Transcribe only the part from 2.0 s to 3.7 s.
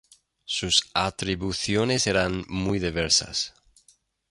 eran muy diversas.